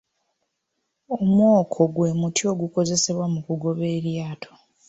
[1.17, 4.51] Omwoko gwe muti ogukozesebwa mu kugoba eryato.